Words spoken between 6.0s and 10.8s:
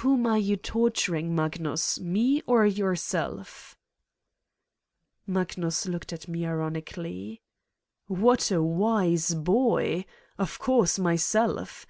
at me ironically: "What a wise boy! Of